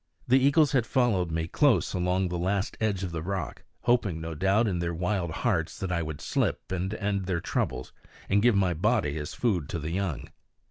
[0.27, 4.67] The eagles had followed me close along the last edge of rock, hoping no doubt
[4.67, 7.93] in their wild hearts that I would slip, and end their troubles,
[8.27, 10.29] and give my body as food to the young.